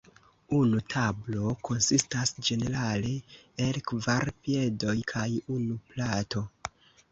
[0.59, 3.13] Unu tablo konsistas ĝenerale
[3.67, 5.29] el kvar piedoj kaj
[5.61, 6.47] unu plato.